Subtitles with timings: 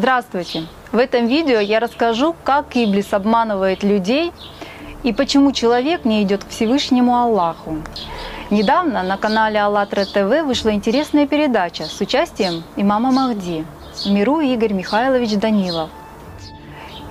[0.00, 0.64] Здравствуйте!
[0.92, 4.32] В этом видео я расскажу, как Иблис обманывает людей
[5.02, 7.82] и почему человек не идет к Всевышнему Аллаху.
[8.48, 13.66] Недавно на канале АЛЛАТРА ТВ вышла интересная передача с участием имама Махди,
[14.06, 15.90] Миру Игорь Михайлович Данилов.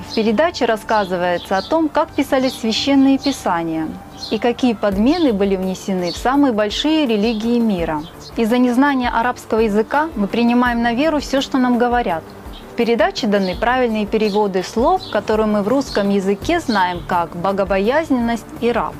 [0.10, 3.88] В передаче рассказывается о том, как писались священные писания
[4.32, 8.02] и какие подмены были внесены в самые большие религии мира.
[8.36, 12.24] Из-за незнания арабского языка мы принимаем на веру все, что нам говорят–
[12.80, 18.94] передаче даны правильные переводы слов, которые мы в русском языке знаем как «богобоязненность» и «раб».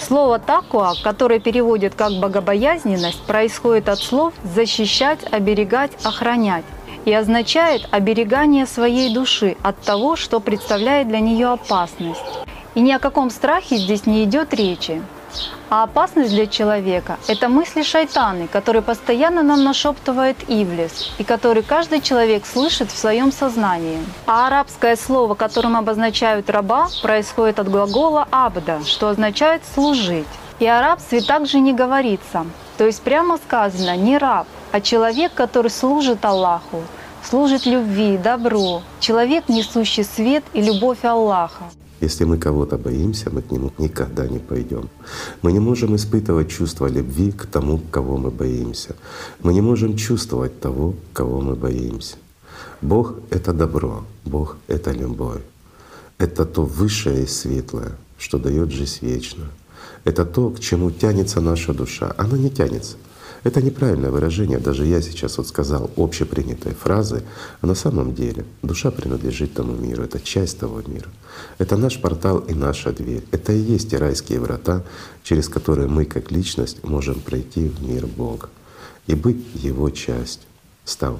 [0.00, 6.64] Слово «такуа», которое переводит как «богобоязненность», происходит от слов «защищать», «оберегать», «охранять»
[7.04, 12.24] и означает оберегание своей души от того, что представляет для нее опасность.
[12.74, 15.00] И ни о каком страхе здесь не идет речи.
[15.70, 22.00] А опасность для человека– это мысли шайтаны, которые постоянно нам нашептывает Ивлис, и который каждый
[22.00, 23.98] человек слышит в своем сознании.
[24.26, 30.26] А арабское слово, которым обозначают раба, происходит от глагола «абда», что означает «служить».
[30.58, 32.46] И о рабстве также не говорится.
[32.78, 36.82] То есть прямо сказано не раб, а человек, который служит Аллаху,
[37.22, 41.64] служит любви, добру, человек, несущий свет и любовь Аллаха.
[42.02, 44.90] Если мы кого-то боимся, мы к нему никогда не пойдем.
[45.40, 48.96] Мы не можем испытывать чувство любви к тому, кого мы боимся.
[49.40, 52.16] Мы не можем чувствовать того, кого мы боимся.
[52.80, 55.42] Бог— это добро, Бог— это любовь.
[56.18, 59.50] Это то высшее и светлое, что дает жизнь вечную.
[60.02, 62.12] Это то, к чему тянется наша душа.
[62.18, 62.96] Она не тянется—
[63.44, 67.24] это неправильное выражение, даже я сейчас вот сказал общепринятой фразы,
[67.60, 71.08] а на самом деле душа принадлежит тому миру, это часть того мира.
[71.58, 73.24] Это наш портал и наша дверь.
[73.32, 74.84] Это и есть те райские врата,
[75.24, 78.48] через которые мы как личность можем пройти в мир Бога
[79.08, 80.48] и быть Его частью,
[80.84, 81.18] став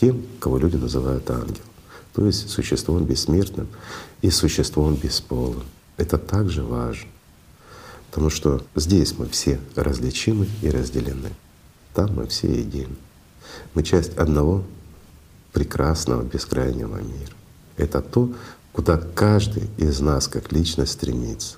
[0.00, 1.64] тем, кого люди называют ангел,
[2.14, 3.66] то есть существом бессмертным
[4.22, 5.64] и существом бесполым.
[5.96, 7.08] Это также важно,
[8.10, 11.32] потому что здесь мы все различимы и разделены.
[11.96, 12.94] Там мы все едины.
[13.72, 14.62] Мы часть одного
[15.54, 17.32] прекрасного бескрайнего мира.
[17.78, 18.34] Это то,
[18.72, 21.56] куда каждый из нас как личность стремится.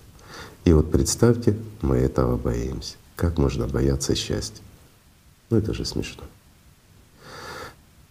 [0.64, 2.94] И вот представьте, мы этого боимся.
[3.16, 4.62] Как можно бояться счастья?
[5.50, 6.22] Ну это же смешно.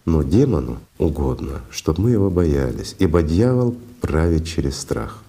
[0.04, 5.22] Но демону угодно, чтобы мы его боялись, ибо дьявол правит через страх.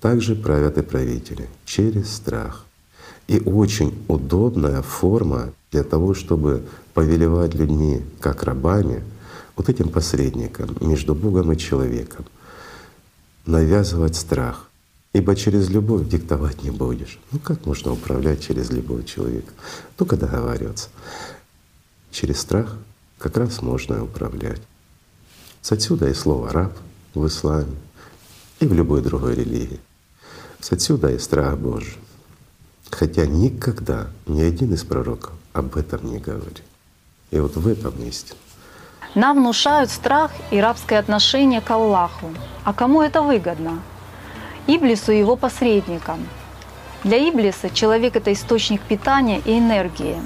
[0.00, 2.64] Также правят и правители через страх.
[3.26, 6.64] И очень удобная форма для того, чтобы
[6.94, 9.02] повелевать людьми как рабами,
[9.56, 12.24] вот этим посредником между Богом и человеком,
[13.46, 14.68] навязывать страх.
[15.12, 17.18] Ибо через любовь диктовать не будешь.
[17.32, 19.52] Ну как можно управлять через любовь человека?
[19.96, 20.88] Только договариваться.
[22.12, 22.76] Через страх
[23.18, 24.62] как раз можно управлять.
[25.62, 26.76] С отсюда и слово «раб»
[27.14, 27.76] в исламе
[28.60, 29.80] и в любой другой религии.
[30.60, 31.96] С отсюда и страх Божий.
[32.90, 36.62] Хотя никогда ни один из пророков об этом не говорит.
[37.30, 38.38] И вот в этом истина.
[39.14, 42.30] Нам внушают страх и рабское отношение к Аллаху.
[42.64, 43.80] А кому это выгодно?
[44.66, 46.28] Иблису и его посредникам.
[47.02, 50.20] Для Иблиса человек— это источник питания и энергии.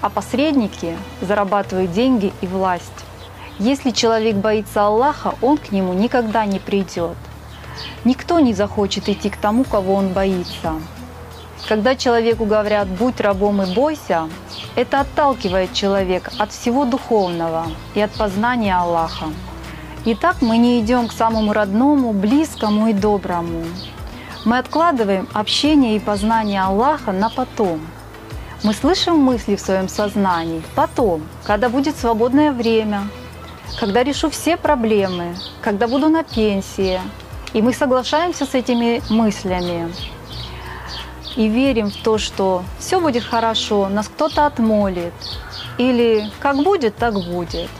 [0.00, 3.06] А посредники зарабатывают деньги и власть.
[3.58, 7.16] Если человек боится Аллаха, он к нему никогда не придет.
[8.04, 10.74] Никто не захочет идти к тому, кого он боится.
[11.68, 14.28] Когда человеку говорят «будь рабом и бойся»,
[14.74, 19.26] это отталкивает человека от всего духовного и от познания Аллаха.
[20.04, 23.64] Итак, мы не идем к самому родному, близкому и доброму.
[24.44, 27.80] Мы откладываем общение и познание Аллаха на потом.
[28.64, 33.02] Мы слышим мысли в своем сознании потом, когда будет свободное время,
[33.78, 37.00] когда решу все проблемы, когда буду на пенсии.
[37.52, 39.92] И мы соглашаемся с этими мыслями
[41.36, 45.12] и верим в то, что все будет хорошо, нас кто-то отмолит,
[45.78, 47.70] или как будет, так будет.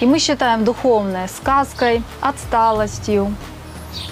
[0.00, 3.34] И мы считаем духовное сказкой, отсталостью,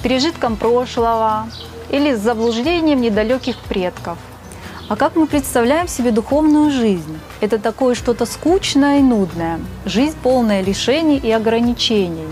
[0.02, 1.46] пережитком прошлого
[1.90, 4.18] или заблуждением недалеких предков.
[4.88, 7.18] А как мы представляем себе духовную жизнь?
[7.40, 12.28] Это такое что-то скучное и нудное, жизнь полная лишений и ограничений.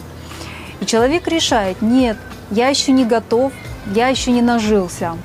[0.81, 2.17] И человек решает, нет,
[2.51, 3.53] я еще не готов,
[3.95, 5.17] я еще не нажился,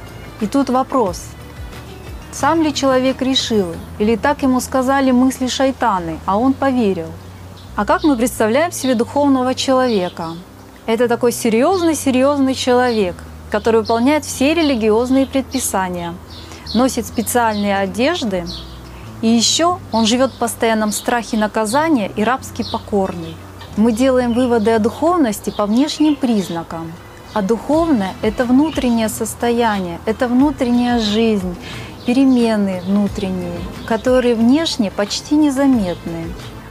[0.41, 1.21] и тут вопрос,
[2.31, 7.07] сам ли человек решил, или так ему сказали мысли шайтаны, а он поверил?
[7.75, 10.29] А как мы представляем себе духовного человека?
[10.87, 13.15] Это такой серьезный-серьезный человек,
[13.51, 16.15] который выполняет все религиозные предписания,
[16.73, 18.45] носит специальные одежды,
[19.21, 23.35] и еще он живет в постоянном страхе наказания и рабски покорный.
[23.77, 26.91] Мы делаем выводы о духовности по внешним признакам.
[27.33, 31.55] А духовное— это внутреннее состояние, это внутренняя жизнь,
[32.05, 36.25] перемены внутренние, которые внешне почти незаметны.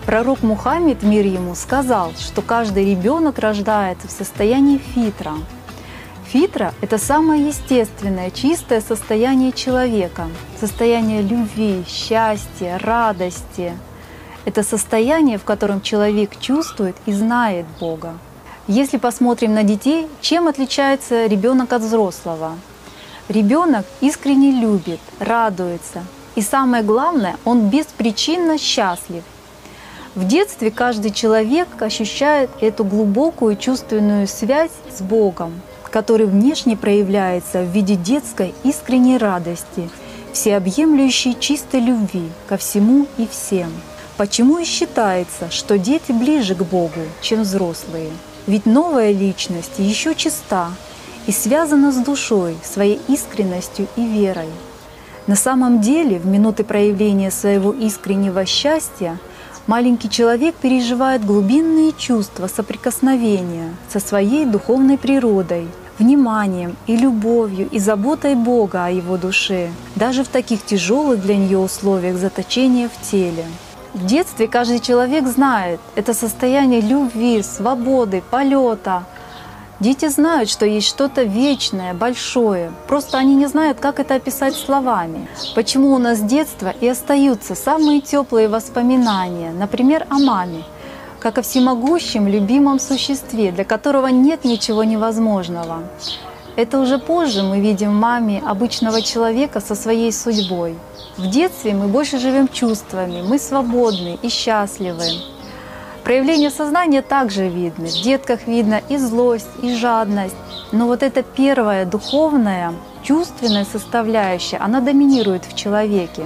[0.04, 5.32] Пророк Мухаммед, мир ему, сказал, что каждый ребенок рождается в состоянии фитра.
[6.26, 10.28] Фитра— это самое естественное, чистое состояние человека,
[10.60, 13.72] состояние любви, счастья, радости.
[14.44, 18.14] Это состояние, в котором человек чувствует и знает Бога.
[18.70, 22.56] Если посмотрим на детей, чем отличается ребенок от взрослого?
[23.28, 26.04] Ребенок искренне любит, радуется,
[26.36, 29.24] и самое главное, он беспричинно счастлив.
[30.14, 37.72] В детстве каждый человек ощущает эту глубокую чувственную связь с Богом, который внешне проявляется в
[37.72, 39.90] виде детской искренней радости,
[40.32, 43.72] всеобъемлющей чистой любви ко всему и всем.
[44.16, 48.10] Почему и считается, что дети ближе к Богу, чем взрослые?
[48.46, 50.70] Ведь новая личность еще чиста
[51.26, 54.48] и связана с душой, своей искренностью и верой.
[55.26, 59.18] На самом деле, в минуты проявления своего искреннего счастья
[59.66, 68.34] маленький человек переживает глубинные чувства соприкосновения со своей духовной природой, вниманием и любовью и заботой
[68.34, 73.44] Бога о его душе, даже в таких тяжелых для нее условиях заточения в теле.
[73.92, 79.04] В детстве каждый человек знает это состояние любви, свободы, полета.
[79.80, 82.70] Дети знают, что есть что-то вечное, большое.
[82.86, 85.26] Просто они не знают, как это описать словами.
[85.56, 90.62] Почему у нас с детства и остаются самые теплые воспоминания, например, о маме,
[91.18, 95.82] как о всемогущем, любимом существе, для которого нет ничего невозможного.
[96.56, 100.76] Это уже позже мы видим в маме обычного человека со своей судьбой.
[101.16, 105.04] В детстве мы больше живем чувствами, мы свободны и счастливы.
[106.04, 107.86] Проявление сознания также видно.
[107.86, 110.36] В детках видно и злость, и жадность.
[110.72, 116.24] Но вот эта первая духовная, чувственная составляющая, она доминирует в человеке.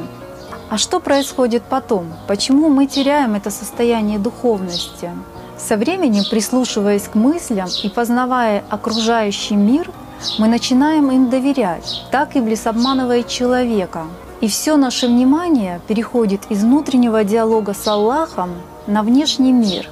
[0.70, 2.12] А что происходит потом?
[2.26, 5.10] Почему мы теряем это состояние духовности?
[5.58, 9.90] Со временем, прислушиваясь к мыслям и познавая окружающий мир,
[10.38, 12.02] мы начинаем им доверять.
[12.10, 14.06] Так Иблис обманывает человека.
[14.40, 18.50] И все наше внимание переходит из внутреннего диалога с Аллахом
[18.86, 19.88] на внешний мир,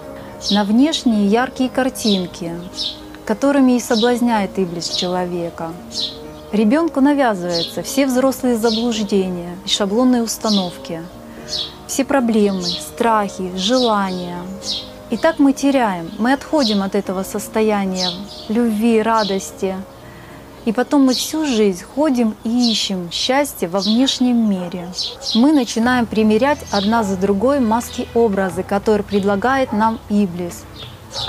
[0.51, 2.53] на внешние яркие картинки,
[3.25, 5.73] которыми и соблазняет Иблис человека.
[6.53, 11.03] Ребенку навязываются все взрослые заблуждения и шаблонные установки,
[11.87, 14.39] все проблемы, страхи, желания.
[15.09, 18.11] И так мы теряем, мы отходим от этого состояния
[18.49, 19.77] любви, радости,
[20.65, 24.89] и потом мы всю жизнь ходим и ищем счастье во внешнем мире.
[25.35, 30.65] Мы начинаем примерять одна за другой маски образы, которые предлагает нам Иблис.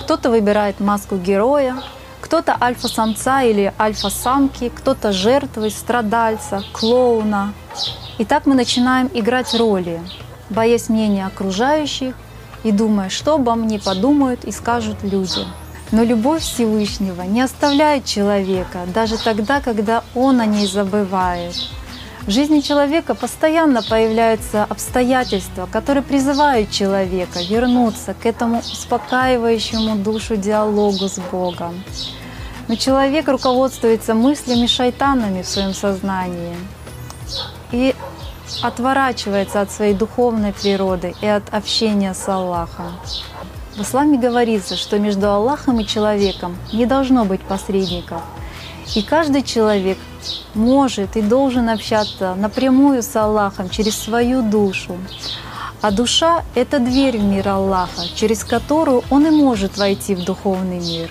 [0.02, 1.78] Кто-то выбирает маску героя,
[2.22, 7.54] кто-то альфа-самца или альфа-самки, кто-то жертвы, страдальца, клоуна.
[8.18, 10.00] И так мы начинаем играть роли,
[10.50, 12.16] боясь мнения окружающих
[12.64, 15.46] и думая, что обо мне подумают и скажут люди.
[15.94, 21.54] Но любовь Всевышнего не оставляет человека даже тогда, когда он о ней забывает.
[22.24, 31.08] В жизни человека постоянно появляются обстоятельства, которые призывают человека вернуться к этому успокаивающему душу диалогу
[31.08, 31.84] с Богом.
[32.68, 36.56] Но человек руководствуется мыслями шайтанами в своем сознании
[37.72, 37.94] и
[38.64, 42.94] отворачивается от своей духовной природы и от общения с Аллахом.
[43.76, 48.22] В исламе говорится, что между Аллахом и человеком не должно быть посредников.
[48.96, 49.98] И каждый человек
[50.54, 54.98] может и должен общаться напрямую с Аллахом через свою душу.
[55.82, 60.80] А душа— это дверь в мир Аллаха, через которую он и может войти в духовный
[60.80, 61.10] мир.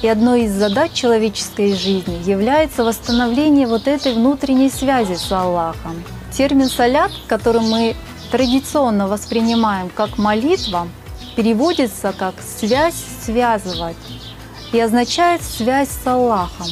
[0.00, 6.02] И одной из задач человеческой жизни является восстановление вот этой внутренней связи с Аллахом.
[6.32, 7.94] Термин «салят», который мы
[8.30, 10.88] традиционно воспринимаем как молитва,
[11.36, 13.96] переводится как «связь связывать»
[14.72, 16.68] и означает «связь с Аллахом».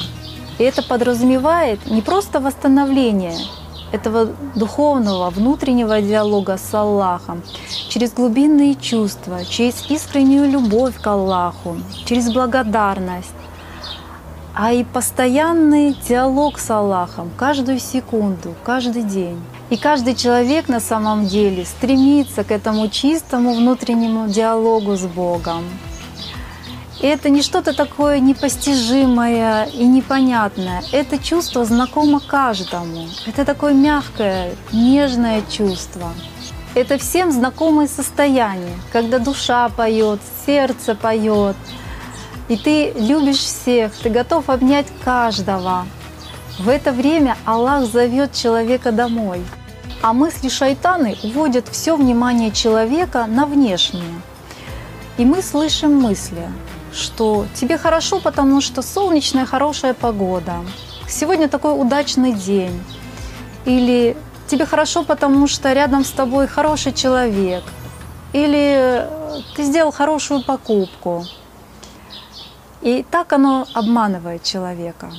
[0.58, 3.38] И это подразумевает не просто восстановление
[3.92, 7.42] этого духовного внутреннего диалога с Аллахом
[7.88, 13.34] через глубинные чувства, через искреннюю любовь к Аллаху, через благодарность,
[14.54, 19.40] а и постоянный диалог с Аллахом каждую секунду, каждый день.
[19.70, 25.64] И каждый человек на самом деле стремится к этому чистому внутреннему диалогу с Богом.
[27.00, 30.82] И это не что-то такое непостижимое и непонятное.
[30.92, 33.06] Это чувство знакомо каждому.
[33.26, 36.12] Это такое мягкое, нежное чувство.
[36.74, 41.56] это всем знакомые состояния, когда душа поет, сердце поет,
[42.48, 45.86] и ты любишь всех, ты готов обнять каждого.
[46.58, 49.40] В это время Аллах зовет человека домой,
[50.02, 54.20] а мысли шайтаны уводят все внимание человека на внешнее.
[55.18, 56.48] И мы слышим мысли,
[56.92, 60.54] что тебе хорошо, потому что солнечная хорошая погода,
[61.08, 62.82] сегодня такой удачный день,
[63.66, 64.16] или
[64.46, 67.62] тебе хорошо, потому что рядом с тобой хороший человек,
[68.32, 69.06] или
[69.54, 71.24] ты сделал хорошую покупку.
[72.80, 75.10] И так оно обманывает человека.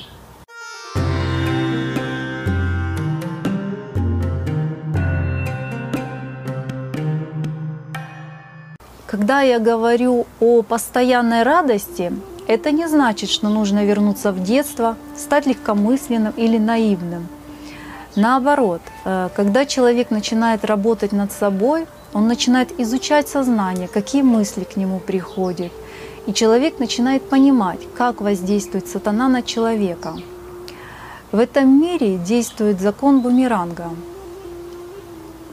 [9.12, 12.10] Когда я говорю о постоянной радости,
[12.46, 17.28] это не значит, что нужно вернуться в детство, стать легкомысленным или наивным.
[18.16, 24.78] Наоборот, э, когда человек начинает работать над собой, он начинает изучать сознание, какие мысли к
[24.78, 25.72] нему приходят,
[26.26, 30.14] и человек начинает понимать, как воздействует сатана на человека.
[31.32, 33.90] В этом мире действует закон бумеранга.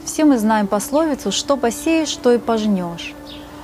[0.06, 3.16] Все мы знаем пословицу «что посеешь, что и пожнешь».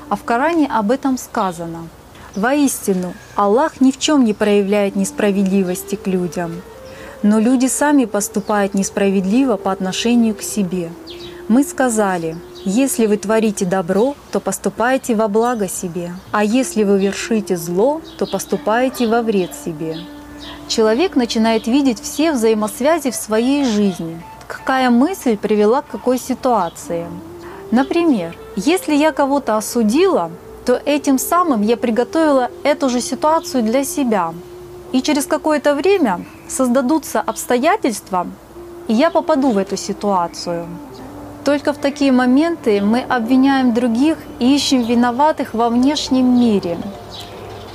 [0.10, 1.88] А в Коране об этом сказано.
[2.36, 6.62] Воистину, Аллах ни в чем не проявляет несправедливости к людям,
[7.24, 10.92] но люди сами поступают несправедливо по отношению к себе.
[11.48, 12.36] Мы сказали,
[12.66, 18.26] если вы творите добро, то поступаете во благо себе, а если вы вершите зло, то
[18.26, 19.98] поступаете во вред себе.
[20.68, 24.22] Человек начинает видеть все взаимосвязи в своей жизни.
[24.48, 27.06] Какая мысль привела к какой ситуации?
[27.72, 30.32] Например, если я кого-то осудила,
[30.66, 34.34] то этим самым я приготовила эту же ситуацию для себя.
[34.92, 38.28] И через какое-то время создадутся обстоятельства,
[38.88, 40.68] и я попаду в эту ситуацию.
[41.44, 46.78] Только в такие моменты мы обвиняем других и ищем виноватых во внешнем мире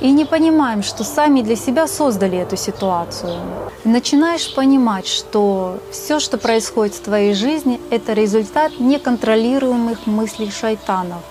[0.01, 3.39] и не понимаем, что сами для себя создали эту ситуацию.
[3.83, 11.21] начинаешь понимать, что все, что происходит в твоей жизни, это результат неконтролируемых мыслей шайтанов.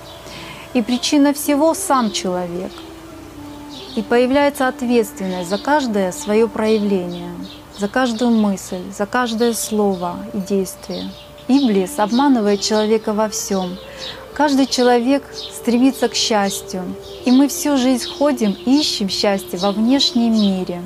[0.72, 2.72] И причина всего сам человек.
[3.96, 7.30] И появляется ответственность за каждое свое проявление,
[7.76, 11.10] за каждую мысль, за каждое слово и действие.
[11.48, 13.76] Иблис обманывает человека во всем,
[14.40, 16.82] Каждый человек стремится к счастью,
[17.26, 20.80] и мы всю жизнь ходим и ищем счастье во внешнем мире,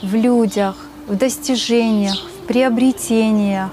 [0.00, 3.68] в людях, в достижениях, в приобретениях,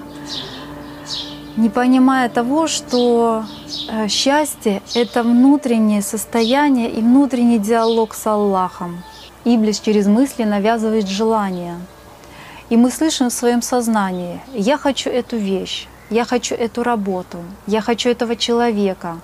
[1.55, 3.45] не понимая того, что
[3.89, 9.03] э, счастье— это внутреннее состояние и внутренний диалог с Аллахом.
[9.45, 11.77] Иблис через мысли навязывает желание.
[12.69, 17.37] И мы слышим в своем сознании «я хочу эту вещь», я хочу эту работу,
[17.67, 19.19] я хочу этого человека.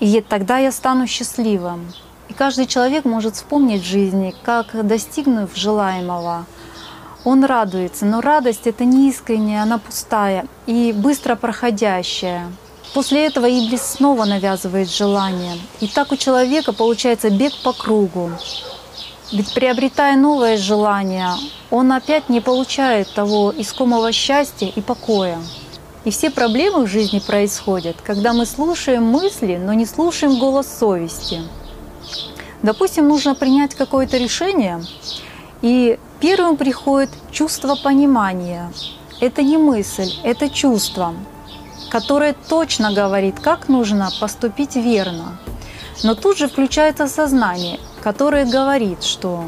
[0.00, 1.92] И тогда я стану счастливым.
[2.28, 6.46] И каждый человек может вспомнить в жизни, как достигнув желаемого,
[7.26, 12.52] он радуется, но радость это не искренняя, она пустая и быстро проходящая.
[12.94, 15.58] После этого Иблис снова навязывает желание.
[15.80, 18.30] И так у человека получается бег по кругу.
[19.32, 21.30] Ведь приобретая новое желание,
[21.68, 25.38] он опять не получает того искомого счастья и покоя.
[26.06, 31.40] И все проблемы в жизни происходят, когда мы слушаем мысли, но не слушаем голос совести.
[32.62, 34.80] Допустим, нужно принять какое-то решение,
[35.62, 38.72] и первым приходит чувство понимания.
[39.20, 41.12] Это не мысль, это чувство,
[41.90, 45.40] которое точно говорит, как нужно поступить верно.
[46.04, 49.46] Но тут же включается сознание, которое говорит, что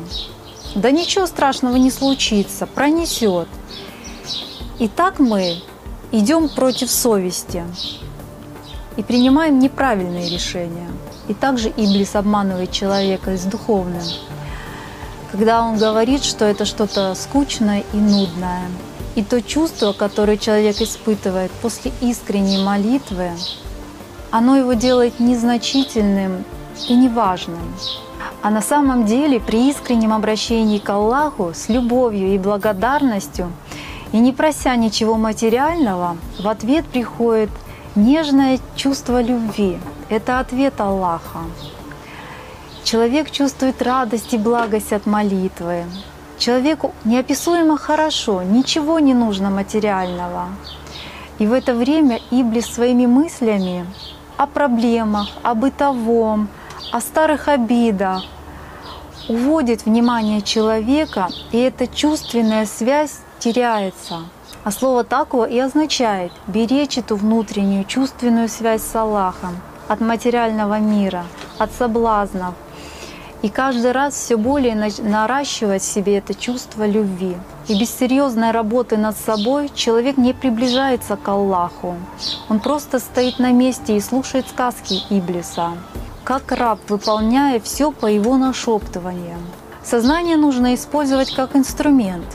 [0.74, 3.46] да ничего страшного не случится, пронесет.
[4.80, 5.62] И так мы
[6.12, 7.64] идем против совести
[8.96, 10.88] и принимаем неправильные решения.
[11.28, 14.02] И также Иблис обманывает человека с духовным,
[15.30, 18.62] когда он говорит, что это что-то скучное и нудное.
[19.14, 23.30] И то чувство, которое человек испытывает после искренней молитвы,
[24.30, 26.44] оно его делает незначительным
[26.88, 27.74] и неважным.
[28.40, 33.52] А на самом деле при искреннем обращении к Аллаху с любовью и благодарностью–
[34.12, 37.50] и не прося ничего материального, в ответ приходит
[37.94, 39.78] нежное чувство любви.
[40.08, 41.40] Это ответ Аллаха.
[42.84, 45.84] Человек чувствует радость и благость от молитвы.
[46.38, 50.48] Человеку неописуемо хорошо, ничего не нужно материального.
[51.38, 53.86] И в это время Иблис своими мыслями
[54.36, 56.48] о проблемах, о бытовом,
[56.92, 58.24] о старых обидах
[59.28, 64.20] уводит внимание человека, и эта чувственная связь теряется.
[64.64, 69.56] А слово «таква» и означает беречь эту внутреннюю чувственную связь с Аллахом
[69.88, 71.24] от материального мира,
[71.58, 72.54] от соблазнов,
[73.40, 77.36] и каждый раз все более наращивать в себе это чувство любви.
[77.68, 81.96] И без серьезной работы над собой человек не приближается к Аллаху.
[82.48, 85.72] Он просто стоит на месте и слушает сказки Иблиса,
[86.24, 89.40] как раб, выполняя все по его нашептываниям.
[89.84, 92.26] Сознание нужно использовать как инструмент,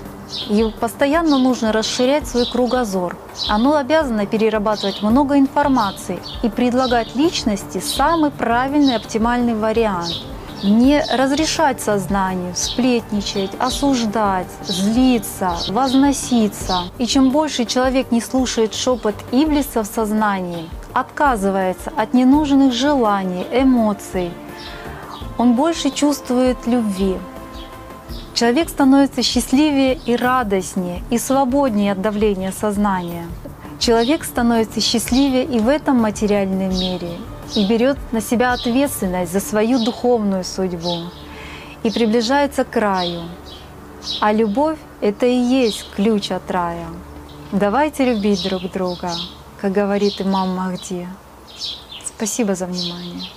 [0.49, 3.17] и постоянно нужно расширять свой кругозор.
[3.49, 10.13] Оно обязано перерабатывать много информации и предлагать личности самый правильный оптимальный вариант–
[10.63, 16.83] не разрешать сознанию сплетничать, осуждать, злиться, возноситься.
[16.97, 24.31] И чем больше человек не слушает шепот Иблиса в сознании, отказывается от ненужных желаний, эмоций,
[25.37, 27.17] он больше чувствует любви.
[28.33, 33.27] Человек становится счастливее и радостнее, и свободнее от давления сознания.
[33.77, 37.11] Человек становится счастливее и в этом материальном мире,
[37.55, 41.09] и берет на себя ответственность за свою духовную судьбу
[41.83, 43.21] и приближается к краю.
[44.19, 46.87] А любовь— это и есть ключ от рая.
[47.51, 49.11] Давайте любить друг друга,
[49.61, 51.07] как говорит имам Махди.
[52.03, 53.29] Спасибо за внимание.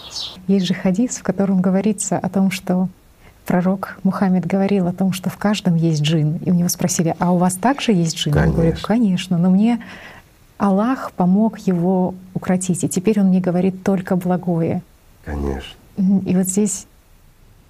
[0.47, 2.89] Есть же хадис, в котором говорится о том, что
[3.47, 6.37] пророк Мухаммед говорил о том, что в каждом есть джин.
[6.45, 8.33] И у него спросили, а у вас также есть джин?
[8.33, 8.51] Конечно.
[8.51, 9.83] Он говорит, конечно, но мне
[10.59, 14.83] Аллах помог его укротить, и теперь он мне говорит только благое.
[15.25, 15.75] Конечно.
[15.97, 16.87] И вот здесь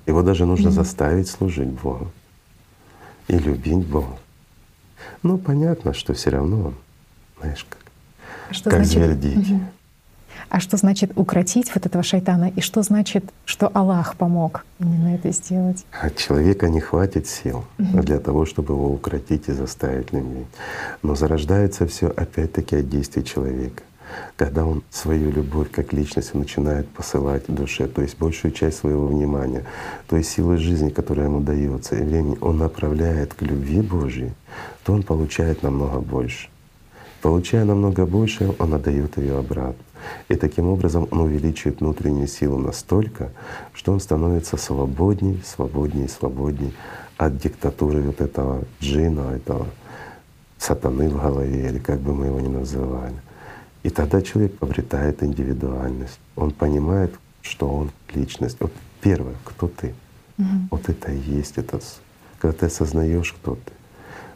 [0.07, 0.73] его даже нужно mm-hmm.
[0.73, 2.09] заставить служить Богу
[3.29, 4.19] и любить Бога.
[5.23, 6.75] Ну, понятно, что все равно,
[7.41, 8.93] знаешь, как, что как значит?
[8.93, 9.55] зверь дикий.
[9.55, 9.67] Mm-hmm.
[10.49, 12.51] А что значит укротить вот этого шайтана?
[12.55, 15.85] И что значит, что Аллах помог именно это сделать?
[16.01, 20.47] От человека не хватит сил для того, чтобы его укротить и заставить любить.
[21.03, 23.83] Но зарождается все опять-таки от действий человека.
[24.37, 29.65] Когда он свою любовь как личность начинает посылать душе, то есть большую часть своего внимания,
[30.09, 34.33] то есть силы жизни, которая ему дается, и времени он направляет к любви Божьей,
[34.85, 36.49] то он получает намного больше.
[37.23, 39.83] Получая намного больше, он отдает ее обратно.
[40.29, 43.31] И таким образом он увеличивает внутреннюю силу настолько,
[43.73, 46.73] что он становится свободней, свободней, свободней
[47.17, 49.67] от диктатуры вот этого джина, этого
[50.59, 53.15] сатаны в голове, или как бы мы его ни называли.
[53.83, 56.19] И тогда человек обретает индивидуальность.
[56.35, 58.57] Он понимает, что он личность.
[58.61, 59.95] Вот первое, кто ты.
[60.39, 60.47] Угу.
[60.73, 61.83] Вот это и есть этот.
[62.39, 63.73] Когда ты осознаешь, кто ты,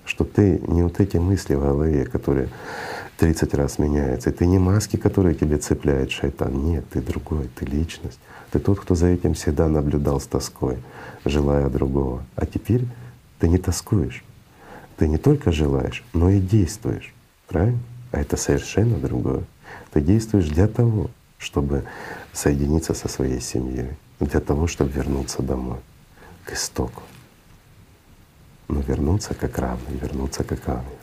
[0.05, 2.49] что ты не вот эти мысли в голове, которые
[3.19, 4.31] 30 раз меняются.
[4.31, 6.53] И ты не маски, которые тебе цепляет шайтан.
[6.65, 8.19] Нет, ты другой, ты личность.
[8.51, 10.79] Ты тот, кто за этим всегда наблюдал с тоской,
[11.25, 12.25] желая другого.
[12.35, 12.87] А теперь
[13.39, 14.25] ты не тоскуешь.
[14.97, 17.15] Ты не только желаешь, но и действуешь.
[17.47, 17.79] Правильно?
[18.13, 19.45] А это совершенно другое.
[19.93, 21.85] Ты действуешь для того, чтобы
[22.33, 25.79] соединиться со своей семьей, для того, чтобы вернуться домой,
[26.45, 27.03] к истоку
[28.71, 31.00] но вернуться как равный, вернуться как ангел.